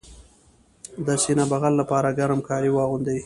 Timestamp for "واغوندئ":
2.73-3.19